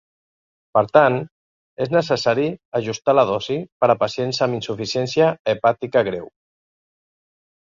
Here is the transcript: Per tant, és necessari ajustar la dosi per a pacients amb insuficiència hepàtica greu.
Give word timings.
Per 0.75 0.81
tant, 0.95 1.17
és 1.85 1.91
necessari 1.95 2.47
ajustar 2.81 3.15
la 3.17 3.27
dosi 3.33 3.59
per 3.83 3.91
a 3.95 3.97
pacients 4.05 4.41
amb 4.47 4.59
insuficiència 4.61 5.29
hepàtica 5.55 6.05
greu. 6.09 6.27